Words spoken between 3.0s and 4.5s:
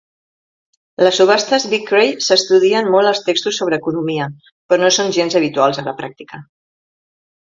als textos sobre economia,